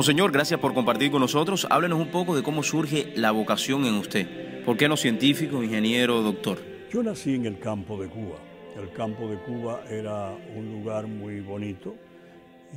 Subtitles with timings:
[0.00, 1.66] Monseñor, gracias por compartir con nosotros.
[1.68, 4.64] Háblenos un poco de cómo surge la vocación en usted.
[4.64, 6.58] ¿Por qué no científico, ingeniero, doctor?
[6.90, 8.49] Yo nací en el campo de Cuba.
[8.80, 11.94] El campo de Cuba era un lugar muy bonito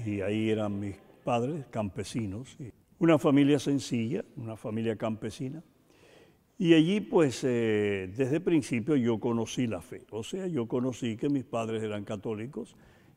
[0.06, 2.58] y ahí eran mis padres campesinos.
[3.00, 5.64] Una familia sencilla, una familia campesina.
[6.58, 10.06] Y allí pues eh, desde el principio yo conocí la fe.
[10.12, 12.76] O sea, yo conocí que mis padres eran católicos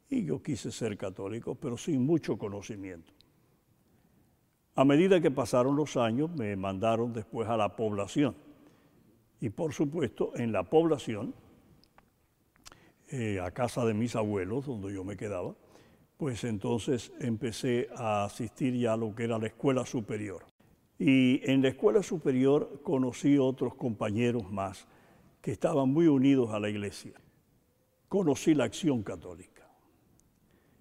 [0.09, 3.13] y yo quise ser católico, pero sin mucho conocimiento.
[4.77, 8.37] A medida que pasaron los años, me mandaron después a la población.
[9.41, 11.35] Y por supuesto, en la población,
[13.09, 15.55] eh, a casa de mis abuelos, donde yo me quedaba,
[16.17, 20.45] pues entonces empecé a asistir ya a lo que era la escuela superior.
[20.99, 24.89] Y en la escuela superior conocí otros compañeros más
[25.43, 27.13] que estaban muy unidos a la iglesia.
[28.09, 29.69] Conocí la Acción Católica.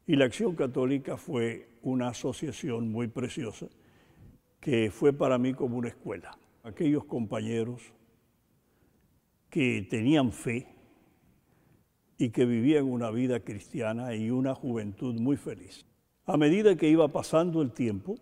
[0.08, 3.68] Y la Acción Católica fue una asociación muy preciosa
[4.60, 6.38] que fue para mí como una escuela.
[6.64, 7.82] Aquellos compañeros
[9.50, 10.75] que tenían fe
[12.18, 15.86] y que vivían una vida cristiana y una juventud muy feliz.
[16.26, 18.16] A medida que iba pasando el tiempo,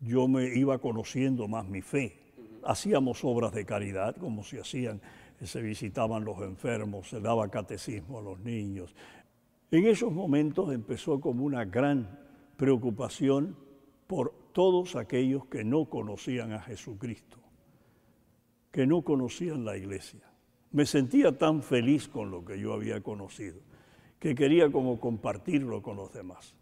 [0.00, 2.16] yo me iba conociendo más mi fe.
[2.62, 5.00] Hacíamos obras de caridad, como se hacían,
[5.42, 8.94] se visitaban los enfermos, se daba catecismo a los niños.
[9.70, 12.18] En esos momentos empezó como una gran
[12.56, 13.56] preocupación
[14.06, 17.38] por todos aquellos que no conocían a Jesucristo,
[18.70, 20.27] que no conocían la iglesia.
[20.70, 23.60] Me sentía tan feliz con lo que yo había conocido,
[24.18, 26.54] que quería como compartirlo con los demás.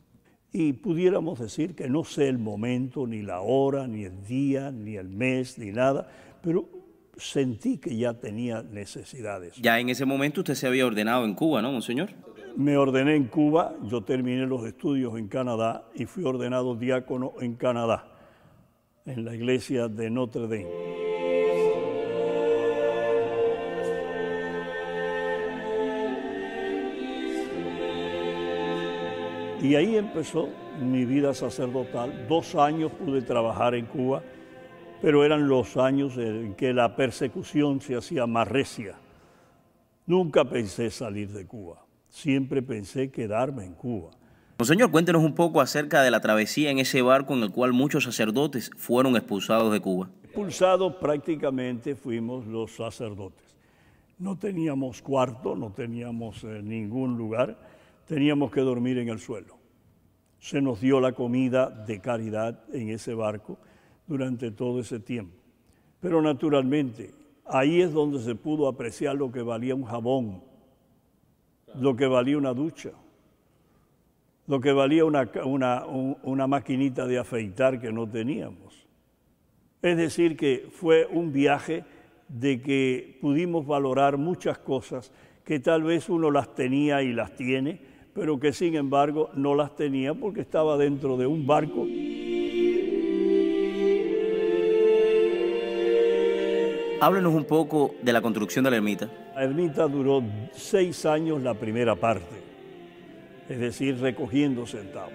[0.53, 4.97] Y pudiéramos decir que no sé el momento, ni la hora, ni el día, ni
[4.97, 6.09] el mes, ni nada,
[6.41, 6.69] pero
[7.17, 9.57] sentí que ya tenía necesidades.
[9.57, 12.11] Ya en ese momento usted se había ordenado en Cuba, ¿no, monseñor?
[12.57, 17.55] Me ordené en Cuba, yo terminé los estudios en Canadá y fui ordenado diácono en
[17.57, 18.07] Canadá,
[19.05, 21.06] en la iglesia de Notre Dame.
[29.63, 30.49] Y ahí empezó
[30.81, 32.27] mi vida sacerdotal.
[32.29, 34.23] Dos años pude trabajar en Cuba,
[35.03, 38.97] pero eran los años en que la persecución se hacía más recia.
[40.07, 41.87] Nunca pensé salir de Cuba
[42.17, 44.11] siempre pensé quedarme en Cuba.
[44.59, 48.05] Monseñor, cuéntenos un poco acerca de la travesía en ese barco en el cual muchos
[48.05, 50.09] sacerdotes fueron expulsados de Cuba.
[50.25, 53.45] Expulsados prácticamente fuimos los sacerdotes.
[54.19, 57.59] No teníamos cuarto, no teníamos eh, ningún lugar,
[58.07, 59.57] teníamos que dormir en el suelo.
[60.39, 63.59] Se nos dio la comida de caridad en ese barco
[64.07, 65.37] durante todo ese tiempo.
[66.01, 67.13] Pero naturalmente,
[67.45, 70.43] ahí es donde se pudo apreciar lo que valía un jabón
[71.81, 72.91] lo que valía una ducha,
[74.47, 75.29] lo que valía una,
[75.85, 78.87] una, maquinita de afeitar que no teníamos.
[79.83, 81.85] Es decir, que fue un viaje
[82.29, 85.13] de que pudimos valorar muchas cosas
[85.45, 87.81] que tal vez uno las tenía y las tiene,
[88.17, 91.87] pero que sin embargo no las tenía porque estaba dentro de un barco.
[96.99, 99.11] Háblenos un poco de la construcción de la ermita.
[99.35, 100.23] La ermita duró
[100.55, 102.37] seis años la primera parte,
[103.51, 105.13] es decir, recogiendo centavos.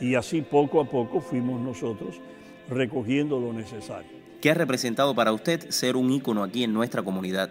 [0.00, 2.20] Y así poco a poco fuimos nosotros
[2.70, 4.10] recogiendo lo necesario.
[4.40, 7.50] ¿Qué ha representado para usted ser un ícono aquí en nuestra comunidad?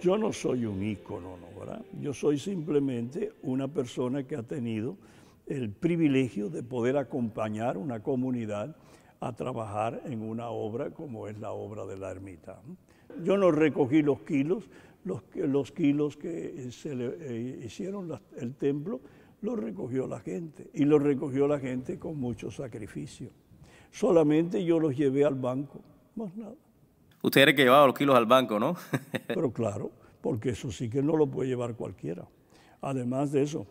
[0.00, 1.58] Yo no soy un ícono, ¿no?
[1.58, 1.84] ¿verdad?
[2.00, 4.96] Yo soy simplemente una persona que ha tenido
[5.46, 8.76] el privilegio de poder acompañar una comunidad
[9.20, 12.60] a trabajar en una obra como es la obra de la ermita.
[13.24, 14.70] Yo no recogí los kilos,
[15.04, 19.00] los, los kilos que se le eh, hicieron el templo,
[19.40, 23.30] los recogió la gente y los recogió la gente con mucho sacrificio.
[23.90, 25.80] Solamente yo los llevé al banco,
[26.14, 26.54] más nada.
[27.22, 28.76] Usted era que llevaba los kilos al banco, ¿no?
[29.26, 32.26] Pero claro, porque eso sí que no lo puede llevar cualquiera.
[32.80, 33.66] Además de eso,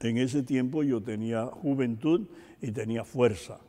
[0.00, 2.26] en ese tiempo yo tenía juventud
[2.60, 3.60] y tenía fuerza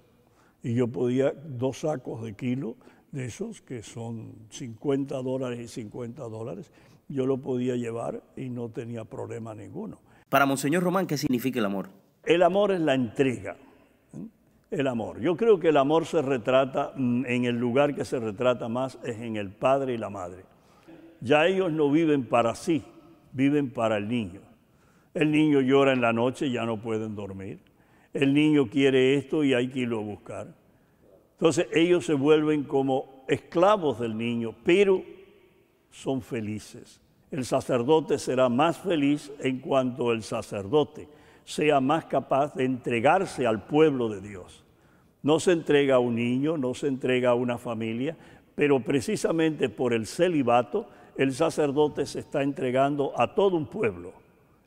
[0.64, 2.78] y yo podía dos sacos de kilo
[3.12, 6.72] de esos, que son 50 dólares y 50 dólares,
[7.10, 10.00] yo lo podía llevar y no tenía problema ninguno.
[10.30, 11.90] Para Monseñor Román, ¿qué significa el amor?
[12.24, 13.58] El amor es la entrega.
[14.72, 15.20] El amor.
[15.20, 18.98] Yo creo que el amor se retrata, mm, en el lugar que se retrata más
[19.04, 20.46] es en el padre y la madre.
[21.20, 22.82] Ya ellos no viven para sí,
[23.34, 24.40] viven para el niño.
[25.14, 27.60] El niño llora en la noche ya no pueden dormir.
[28.14, 30.56] El niño quiere esto y hay que irlo a buscar.
[31.34, 35.04] Entonces ellos se vuelven como esclavos del niño, pero
[35.92, 37.02] son felices.
[37.30, 41.08] El sacerdote será más feliz en cuanto el sacerdote
[41.46, 44.64] sea más capaz de entregarse al pueblo de Dios.
[45.24, 48.18] No se entrega a un niño, no se entrega a una familia,
[48.56, 54.14] pero precisamente por el celibato el sacerdote se está entregando a todo un pueblo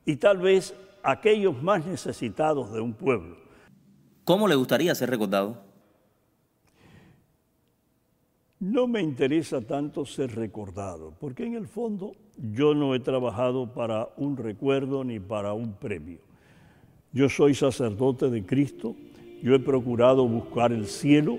[0.05, 3.37] y tal vez a aquellos más necesitados de un pueblo.
[4.25, 5.63] ¿Cómo le gustaría ser recordado?
[8.61, 14.09] No me interesa tanto ser recordado, porque en el fondo yo no he trabajado para
[14.17, 16.21] un recuerdo ni para un premio.
[17.15, 18.97] Yo soy sacerdote de Cristo,
[19.41, 21.39] yo he procurado buscar el cielo,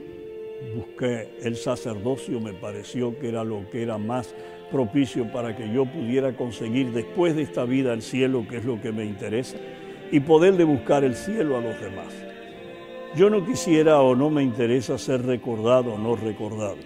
[0.73, 4.33] busqué el sacerdocio, me pareció que era lo que era más
[4.71, 8.79] propicio para que yo pudiera conseguir después de esta vida el cielo, que es lo
[8.79, 9.57] que me interesa,
[10.13, 12.13] y poderle buscar el cielo a los demás.
[13.17, 16.77] Yo no quisiera o no me interesa ser recordado o no recordado,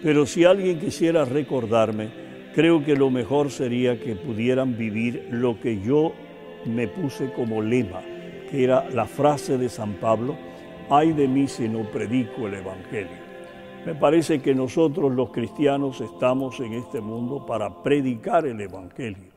[0.00, 2.10] pero si alguien quisiera recordarme,
[2.54, 6.12] creo que lo mejor sería que pudieran vivir lo que yo
[6.66, 8.00] me puse como lema,
[8.50, 10.36] que era la frase de San Pablo,
[10.90, 13.28] ay de mí si no predico el Evangelio.
[13.84, 19.28] Me parece que nosotros los cristianos estamos en este mundo para predicar el Evangelio,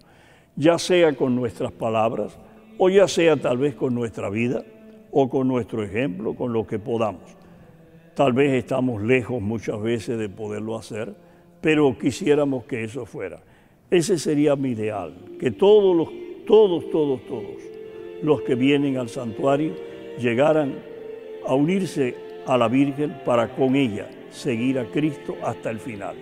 [0.56, 2.38] ya sea con nuestras palabras
[2.78, 4.64] o ya sea tal vez con nuestra vida
[5.12, 7.38] o con nuestro ejemplo, con lo que podamos.
[8.16, 11.16] Tal vez estamos lejos muchas veces de poderlo hacer,
[11.62, 13.42] pero quisiéramos que eso fuera.
[13.90, 16.10] Ese sería mi ideal, que todos los,
[16.46, 17.72] todos, todos, todos
[18.22, 19.74] los que vienen al santuario
[20.20, 20.76] llegaran
[21.46, 22.16] a unirse
[22.46, 26.16] a la Virgen para con ella seguir a Cristo hasta el final.